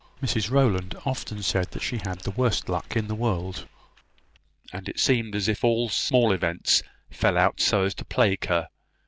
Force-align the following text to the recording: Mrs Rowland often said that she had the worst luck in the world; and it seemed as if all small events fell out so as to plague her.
Mrs 0.19 0.49
Rowland 0.49 0.95
often 1.05 1.43
said 1.43 1.69
that 1.73 1.83
she 1.83 1.97
had 1.97 2.21
the 2.21 2.31
worst 2.31 2.67
luck 2.67 2.95
in 2.95 3.07
the 3.07 3.13
world; 3.13 3.67
and 4.73 4.89
it 4.89 4.99
seemed 4.99 5.35
as 5.35 5.47
if 5.47 5.63
all 5.63 5.89
small 5.89 6.31
events 6.31 6.81
fell 7.11 7.37
out 7.37 7.59
so 7.61 7.83
as 7.83 7.93
to 7.93 8.05
plague 8.05 8.47
her. 8.47 8.69